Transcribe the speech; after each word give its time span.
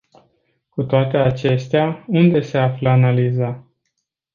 Cu 0.69 0.83
toate 0.83 1.17
acestea, 1.17 2.05
unde 2.07 2.41
se 2.41 2.57
află 2.57 2.89
analiza? 2.89 3.71